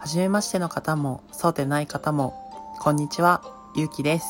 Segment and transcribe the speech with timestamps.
[0.00, 2.32] はじめましての方も、そうでない方も、
[2.80, 3.42] こんにちは、
[3.76, 4.26] ゆうきです。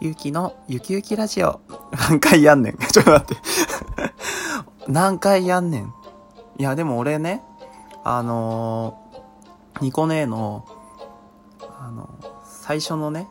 [0.00, 1.60] ゆうきのゆきゆきラジオ。
[2.08, 2.78] 何回やんねん。
[2.88, 3.42] ちょっと待って。
[4.88, 5.92] 何回やんねん。
[6.56, 7.42] いや、でも俺ね、
[8.02, 10.64] あのー、ニコネの、
[11.78, 12.08] あの、
[12.46, 13.28] 最初のね、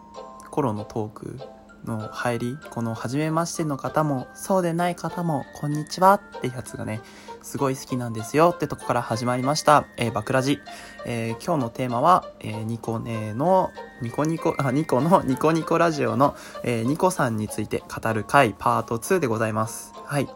[0.51, 1.39] 頃のトーク
[1.85, 7.01] の入り、この初めましての方も、そうでない方も、こんにちはってやつがね、
[7.41, 9.85] すごい好きなんですよってとこから始まりました。
[9.97, 10.59] えー、バクラジ。
[11.05, 13.71] えー、今日のテーマは、えー、ニコネの、
[14.01, 19.93] ニコニコ、 あ、ニコのニコニコラジオの、えー、ニコさんについて語る回パート2でございます。
[20.05, 20.27] はい。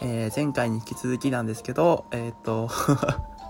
[0.00, 2.68] えー、前回に引き続きなんですけど、えっ、と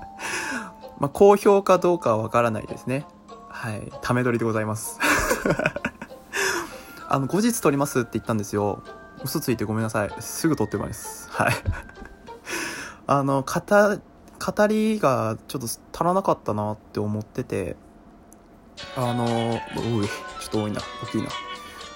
[1.01, 3.07] まあ、好評かどうかはわからないですね。
[3.48, 3.91] はい。
[4.02, 4.98] ため撮りでございます。
[7.09, 8.83] あの、後日撮りますって言ったんですよ。
[9.24, 10.10] 嘘ついてごめんなさい。
[10.20, 11.29] すぐ撮ってます。
[11.30, 11.52] はい。
[13.06, 17.77] あの、語、りがちょっと足らなかったなって思ってて、
[18.96, 20.07] あの、おい、
[20.40, 21.29] ちょっと多いな、大きいな。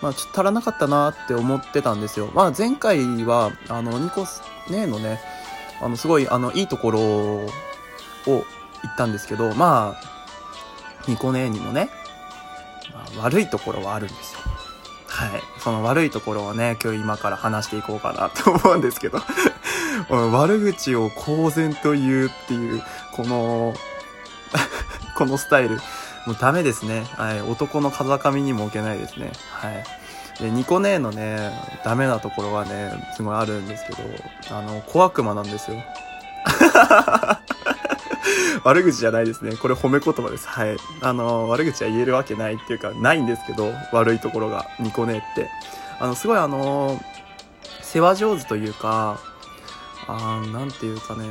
[0.02, 2.30] まあ、ちょっと足らなかったなって思ってたんですよ。
[2.32, 5.20] まあ、前回は、あの、ニコス、ネのね、
[5.82, 7.50] あの、すごい、あの、いいところを
[8.26, 10.10] 言ったんですけど、まあ、
[11.08, 11.90] ニコネにもね、
[12.94, 14.39] まあ、悪いところはあるんですよ。
[15.20, 15.42] はい。
[15.58, 19.18] その悪いところをね、今日今から話していこうかなと思うんですけど
[20.08, 22.82] 悪口を公然と言うっていう、
[23.12, 23.74] この
[25.14, 25.76] このスタイル。
[26.26, 27.06] もうダメですね。
[27.16, 27.40] はい。
[27.42, 29.32] 男の風上にも置けないですね。
[29.50, 29.84] はい。
[30.42, 31.50] で、ニコネーのね、
[31.84, 33.98] ダメなところはね、すごいあるんですけど、
[34.56, 35.76] あの、小悪魔なんですよ。
[38.64, 39.56] 悪口じゃないですね。
[39.56, 40.46] これ褒め言葉です。
[40.48, 40.76] はい。
[41.00, 45.50] あの、悪口は言えるわけないっていうか、ないんですけど、悪いところが、ニコネーって。
[45.98, 47.00] あの、すごいあの、
[47.82, 49.18] 世話上手というか、
[50.10, 51.24] あなんていうかね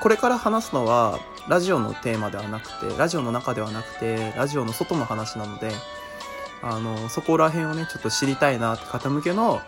[0.00, 5.70] これから話すのはラジオのテーマではなくてラジオの中ではなくてラジオの外の話なので
[6.62, 9.60] あのそこら辺をねちょっと知りたいなって方向けの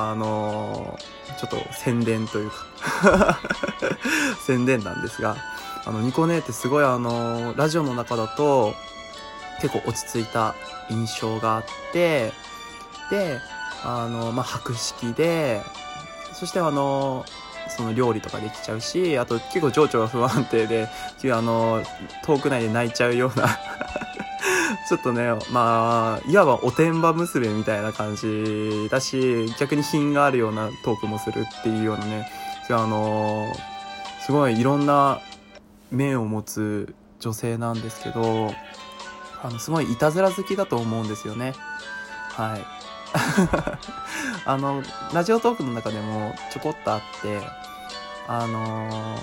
[0.00, 0.98] あの
[1.38, 3.38] ちょっと宣伝というか。
[4.46, 5.36] 宣伝なんですが
[5.84, 8.74] あのニコネってすごいあのラジオの中だと
[9.60, 10.54] 結構落ち着いた
[10.90, 12.32] 印象があって
[13.10, 13.40] で
[13.84, 15.62] あのまあ博識で
[16.32, 17.24] そしてあの
[17.68, 20.88] その料理とかできちゃうしあと結構情緒が不安定で
[21.32, 21.82] あの
[22.24, 23.58] 遠く内で泣いちゃうような
[24.88, 32.28] ちょっとねまあいわばおてんば娘みたいな感じだし逆に品があるようなトークもするっていうようなね
[32.70, 33.52] あの
[34.24, 35.20] すごいいろんな
[35.90, 38.52] 面を持つ女性なんですけど
[39.42, 41.54] あのすごいいたずら好きだと思うんですよね。
[42.30, 42.64] はい。
[44.44, 44.82] あの、
[45.12, 47.40] ラジオトークの中でもちょこっとあって、
[48.26, 49.22] あのー、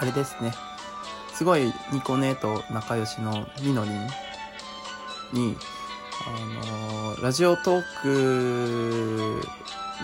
[0.00, 0.52] あれですね。
[1.34, 4.08] すごいニコネと仲良しのみのりん。
[5.32, 5.56] に、
[6.26, 9.46] あのー、ラジオトーク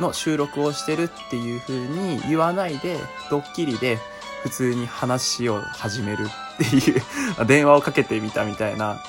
[0.01, 2.99] の収録をしてるっていう風に言わないで、
[3.31, 3.99] ドッキリで
[4.43, 7.03] 普通に話を始めるっていう
[7.47, 9.03] 電話をかけてみたみたいな、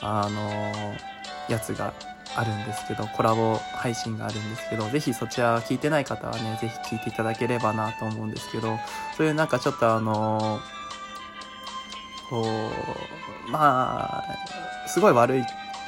[0.00, 1.92] あのー、やつが
[2.36, 8.78] あるんですけど、コラボ配信があるんですけど、ぜひそちら聞いてない方はね、ぜひ聞いていただければなと思うんですけど、
[9.16, 10.60] そういうなんかちょっとあの
[12.28, 12.70] こ
[13.48, 14.24] う、まあ、
[14.86, 15.44] すごい悪い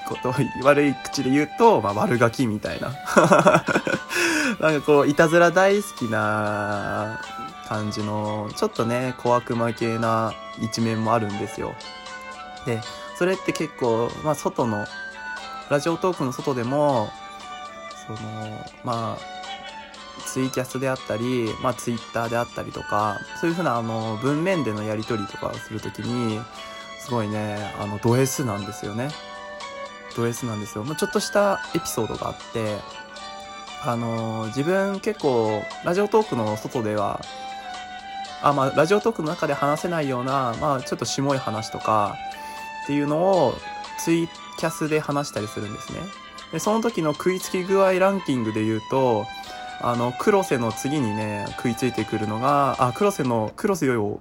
[0.06, 2.92] こと、 悪い口で言うと、まあ悪ガキみたいな。
[4.60, 7.20] なんかこう、いたずら大好きな
[7.68, 11.74] 感じの、ちょっとね、小悪魔系な一面もあるんですよ。
[12.64, 12.80] で、
[13.18, 14.86] それって結構、まあ外の
[15.68, 17.10] ラジオトークの外でも、
[18.06, 18.18] その、
[18.84, 19.36] まあ、
[20.24, 26.40] ツイキャスであったり、まあ、ツイッターであったりとか、そういうふうな、あの、文面でのやり取りとかをするときに、
[27.06, 29.10] すごいね、あの、ド S なんですよね。
[30.16, 30.82] ド S なんですよ。
[30.82, 32.78] まあ、ちょっとしたエピソードがあって、
[33.84, 37.20] あの、自分結構、ラジオトークの外では、
[38.42, 42.16] あ、まあ、ラジオトークの中で話せないような、まあ、ちょっとしもい話とか、
[42.82, 43.54] っていうのを、
[44.00, 44.28] ツイ
[44.58, 46.00] キャスで話したりするんですね。
[46.50, 49.26] で、その時の食いつき具合ランキングで言うと、
[49.80, 54.18] あの、黒瀬の次にね、食いついてくるのが、あ、黒瀬の、黒瀬を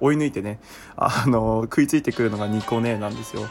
[0.00, 0.60] 追い抜いてね、
[0.96, 3.48] あの、食いついてくるのがニコネなんですよ。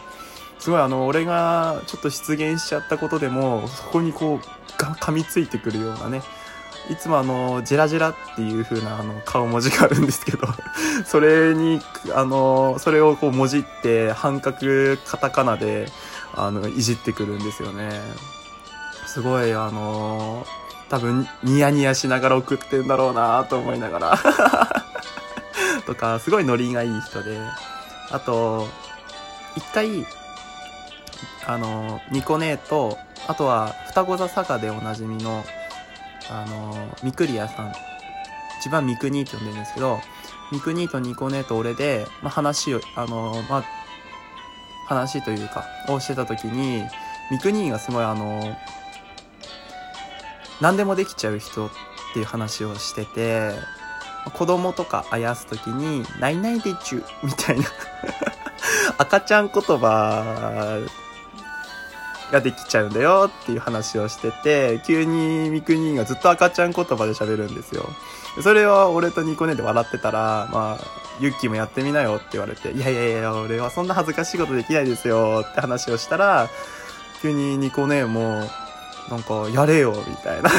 [0.59, 6.21] すごいあの、俺がちょっと出現しちゃったことでも、そこにこう、が噛みついてくるようなね、
[6.89, 10.47] いつもあの、ジラジラっていう風なあの、顔文字があるんですけど
[11.05, 11.81] それに、
[12.13, 15.87] あの、それをこう、もじって、半角カタカナで、
[16.35, 18.01] あの、いじってくるんですよね。
[19.05, 20.45] すごい、あの
[20.89, 24.19] 多分、ニヤニヤしながら送ってんだろうなと思いながら
[25.89, 27.39] とか、すごいノリがいい人で、
[28.11, 28.67] あと、
[29.57, 30.05] 一回、
[31.47, 32.97] あの、ニコ姉と、
[33.27, 35.43] あとは、双子座佐賀でおなじみの、
[36.29, 37.73] あの、ミクリアさん。
[38.59, 39.99] 一番ミクニーって呼んでるんですけど、
[40.51, 43.63] ミクニーとニコ姉と俺で、まあ、話を、あの、まあ、
[44.85, 46.83] 話というか、をしてた時に、
[47.31, 48.55] ミクニーがすごいあの、
[50.61, 51.69] 何でもできちゃう人っ
[52.13, 53.78] ていう話をしてて、
[54.31, 57.65] 子供とかあやす時に、ないないでちゅ、みたいな
[58.97, 60.79] 赤ちゃん言葉
[62.31, 67.89] ができちゃうんだよっていう話をしてて、急にミクニーがずっと赤ちゃん言葉で喋るんですよ。
[68.43, 76.49] それは俺とニコネで笑ってたら、まあ、ユッキーもやってみなよって言われて、いやいやいや、俺はそんな恥ずかしいことできないですよって話をしたら、
[77.21, 78.49] 急にニコネも、
[79.09, 80.49] なんか、やれよ、みたいな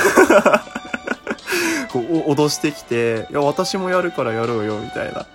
[1.93, 5.27] こう、脅してきて、いや、私もやるからやろうよ、みたいな。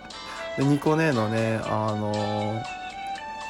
[0.57, 2.63] で、ニコネのね、あのー、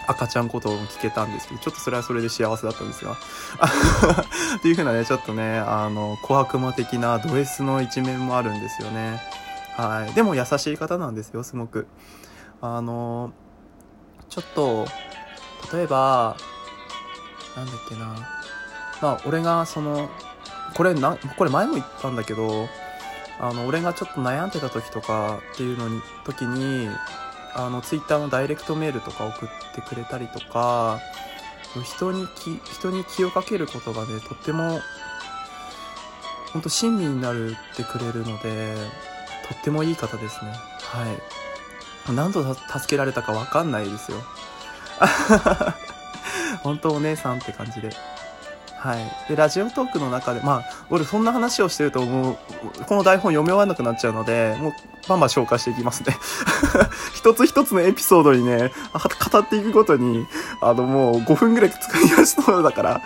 [0.07, 3.13] 赤ちゃんことを聞けたんですけど、ちょっとそれはそれで幸せだったんですが。
[4.57, 9.21] っていう風なね、ちょっとね、あの、小悪魔的なド S の一面もあるんですよね。
[9.77, 10.13] はい。
[10.13, 11.87] でも優しい方なんですよ、すごく。
[12.61, 13.31] あの、
[14.29, 14.87] ちょっと、
[15.73, 16.37] 例えば、
[17.55, 18.05] なんだっけな。
[19.01, 20.09] まあ、俺がその、
[20.75, 22.67] これな、これ前も言ったんだけど、
[23.39, 26.89] あの、俺がちょっと悩んでた時とかっていうのに、時に、
[27.53, 30.99] あの、ツイッターのダイレクトメールとか送ってくれたりとか、
[31.83, 34.81] 人に気、人に気をかけることがね、とっても、
[36.53, 38.75] ほんと親身になるってくれるので、
[39.47, 40.51] とってもいい方ですね。
[40.51, 42.13] はい。
[42.13, 44.17] 何度助けられたかわかんないですよ。
[46.63, 47.89] 本当お姉さんって感じで。
[48.85, 49.29] はい。
[49.29, 54.73] で、ラジオトークの中で、まあ、俺そんな話をしてるともう、この台本読み終わらなくなっちゃうので、もう、
[55.09, 56.15] バンバン紹介していきますね。
[57.15, 60.27] 一つ一つのエピソードにね、語っていくごとに、
[60.61, 63.01] あの、もう5分ぐらい作り出しそうだから、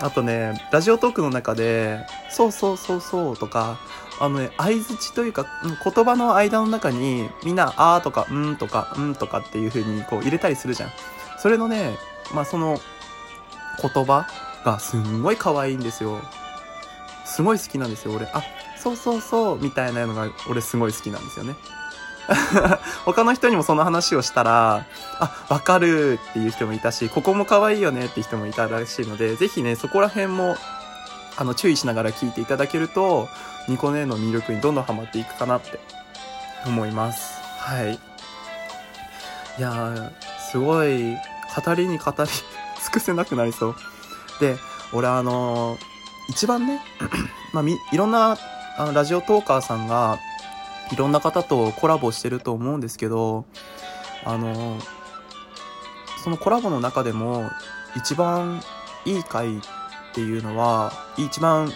[0.00, 3.78] あとね、ラジオトークの中で、そうそうそうそうとか、
[4.18, 5.46] あのね、相づちというか、
[5.84, 10.90] 言葉の間の中に、みんな、あーとか、うんとか、うんとかっていう風にこう入れたりするじゃん。
[11.38, 11.96] それのね、
[12.34, 12.80] まあその、
[13.80, 14.26] 言葉
[14.64, 16.20] がすんごい可愛いんですよ。
[17.24, 18.26] すごい好きなんですよ、俺。
[18.26, 18.42] あ、
[18.76, 21.54] そうそうそう、みたいなのが俺すごい好きなんですよね。
[23.04, 24.86] 他の人にもその話をしたら、
[25.18, 30.56] あ、わかるっていう人もいたし、ここも可愛いよねって人もいたらしいので、ぜひね、そこら辺も、
[31.36, 33.28] あの、注意しながら聞いていただけると、
[33.68, 35.80] ニコネの魅力にどんどんハマっていくかなって
[36.66, 37.34] 思います。
[37.58, 37.94] はい。
[39.58, 40.10] いやー、
[40.50, 41.16] すごい、
[41.64, 43.76] 語りに語り尽くせなくなりそう。
[44.42, 44.56] で、
[44.92, 45.78] 俺あのー、
[46.28, 46.80] 一番ね、
[47.54, 48.36] まあ、み、いろんな、
[48.76, 50.18] あの、ラジオトーカーさんが、
[50.90, 53.44] いろんな方とコラボしてると思うんですけど、
[54.24, 54.78] あの、
[56.24, 57.50] そのコラボの中でも、
[57.96, 58.60] 一番
[59.04, 59.60] いい回っ
[60.12, 61.72] ていうのは、一番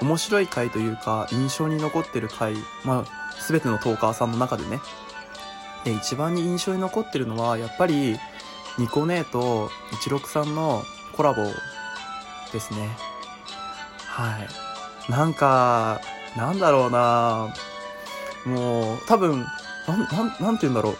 [0.00, 4.80] 面白い回というか、印象に残ってる回、まあ、すべてのトーカーさんの中でね。
[5.84, 8.18] で、一番に印象に残ってるのは、やっぱり、
[8.78, 9.68] ニコネーと
[10.06, 10.82] 16さんの
[11.14, 11.42] コラボ
[12.52, 12.88] ですね。
[14.06, 14.38] は
[15.08, 15.10] い。
[15.10, 16.00] なんか、
[16.36, 17.54] なんだろうな
[18.44, 19.44] もう、多分、
[19.86, 20.96] なん、なん、なんて言うんだろう。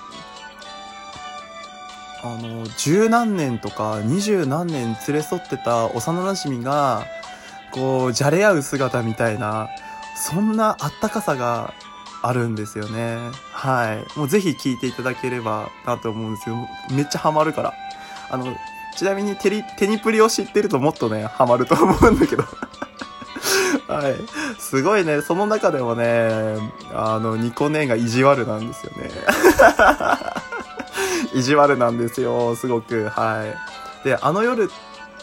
[2.22, 7.06] あの、十何年とか二十何年連れ添ってた幼馴染が、
[7.72, 9.68] こう、じゃれ合う姿みたいな、
[10.16, 11.72] そんなあったかさが
[12.22, 13.16] あるんですよね。
[13.52, 14.18] はい。
[14.18, 16.56] もうぜひ聴いていただければなと思うんですよ。
[16.90, 17.74] めっちゃハマるから。
[18.30, 18.54] あの、
[18.96, 22.44] ちなみにテリ、テニプリを知ってるともっとね、ハマると思うんだけど。
[23.88, 24.16] はい。
[24.58, 26.56] すごいね、その中でもね、
[26.92, 29.10] あの、ニコネが意地悪なんですよね。
[31.34, 33.08] 意地悪なんですよ、すごく。
[33.08, 33.44] は
[34.04, 34.06] い。
[34.06, 34.70] で、あの夜、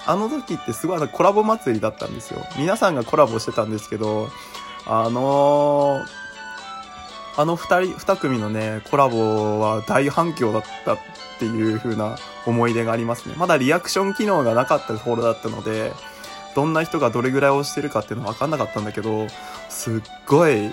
[0.06, 2.46] あの時ってすごいあのコラボ祭りだったんですよ。
[2.58, 4.30] 皆さんがコラボしてたんですけど、
[4.86, 6.28] あのー
[7.40, 10.98] あの二人、二組のね、コラボは大反響だった
[11.38, 13.36] っていう風な思い出がありますね。
[13.38, 15.94] まだリアクション機能がなかったところだったので、
[16.56, 19.28] どんな人がどれぐらい押してるかっていうのは分かんなかったんだけど、
[19.70, 20.72] すっごい、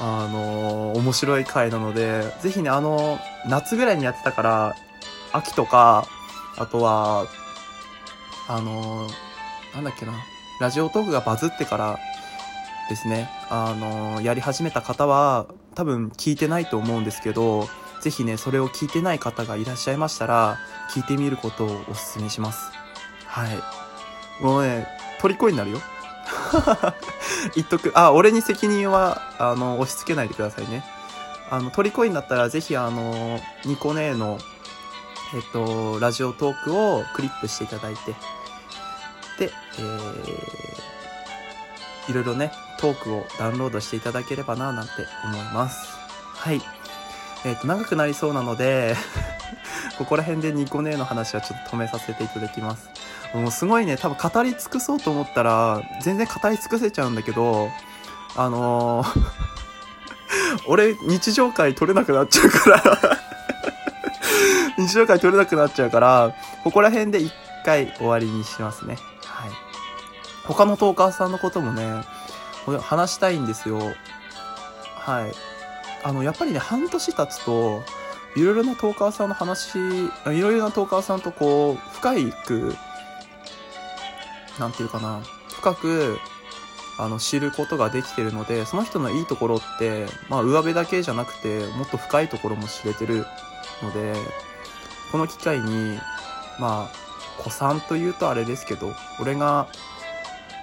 [0.00, 4.76] あのー、面白い回なので、ぜひね、あの、夏ぐらいにやってたから、
[5.32, 6.06] 秋とか、
[6.56, 7.26] あとは、
[8.46, 10.12] あのー、なんだっけな、
[10.60, 11.98] ラジオトークがバズってから
[12.88, 17.68] ですね、あの、やり始めた方は、多分聞いてないと思うんですけど、
[18.00, 20.58] ぜひね、それを聞いてない方がいらっしゃいましたら、
[20.94, 22.70] 聞いてみることをお勧めします。
[23.26, 24.42] はい。
[24.42, 24.86] もうね、
[25.20, 25.80] 虜になるよ。
[27.54, 27.92] 言っとく。
[27.94, 30.84] あ、俺に責任は、あの、押し付けないでくださいね。
[31.50, 34.38] あの、虜になったらぜひあの、ニコネの、
[35.34, 38.14] えっと、ラジオトークをクリップしていただいて、
[39.38, 40.80] で、えー、
[42.10, 44.92] いろいろね、トークをダウンロードしていただければな、なんて
[45.24, 45.96] 思います。
[46.34, 46.60] はい。
[47.44, 48.96] えっ、と、長くなりそうなので
[49.98, 52.88] ここら辺でニコネーの話はちょっと止めさせていただきます。
[53.34, 57.70] もうすごいね、多分語り尽くそうと思ったら、全然語り尽くせちゃうんだけど、
[58.36, 59.22] あのー
[60.66, 62.98] 俺、日常会取れなくなっちゃうから
[64.78, 66.32] 日常会取れなくなっちゃうから、
[66.64, 67.32] ここら辺で一
[67.64, 68.98] 回終わりにしますね。
[69.24, 69.50] はい。
[70.46, 72.04] 他のトーカーさんのこともね、
[72.80, 73.78] 話したいんですよ。
[74.96, 75.47] はい。
[76.02, 77.82] あの、やっぱりね、半年経つと、
[78.36, 82.14] いろいろなトーカーさんの話、いろいろなトーカーさんとこう、深
[82.44, 82.76] く、
[84.58, 85.22] なんていうかな、
[85.54, 86.18] 深く、
[86.98, 93.24] あの、知ることができてるので、その人のいいところって、まあ、上辺だけじゃなくて、もっと深いところも知れてる
[93.82, 94.14] ので、
[95.12, 95.98] この機会に、
[96.58, 99.68] まあ、子さんというとあれですけど、俺が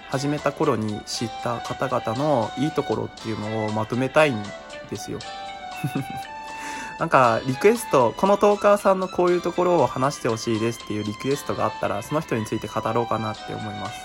[0.09, 4.43] 始めた頃に知った方々のいいところっていうのをまとめたいん
[4.85, 5.19] ですよ。
[6.99, 13.99] なんか、リクエスト、このトーカーさんのこういうところを話してほしいですっていうリクエストがあったら、その人について語ろうかなって思います。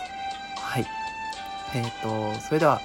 [0.57, 0.87] はい。
[1.75, 2.81] えっ、と、それでは、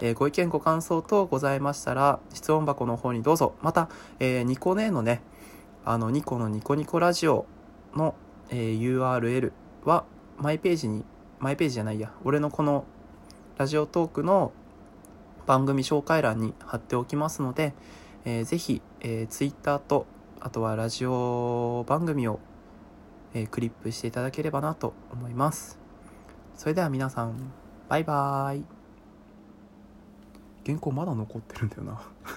[0.00, 3.54] えーご意見ご感想等ございましたら、質問箱の方にどうぞ。
[3.62, 5.22] また、えーニコネのね、
[5.84, 7.46] あの、ニコのニコニコラジオ
[7.94, 8.16] の、
[8.50, 9.52] えー URL
[9.84, 10.04] は、
[10.36, 11.04] マイページに、
[11.38, 12.84] マイページじゃないや、俺のこの、
[13.56, 14.50] ラジオトークの
[15.46, 17.74] 番組紹介欄に貼っておきますので、
[18.24, 20.06] えーぜひ、えー、Twitter と、
[20.40, 22.40] あとはラジオ番組を、
[23.34, 25.78] えークリップしていただければなと思います。
[26.54, 27.52] それでは皆さん、
[27.88, 28.64] バイバーイ。
[30.64, 32.02] 原稿まだ残ってるんだよな。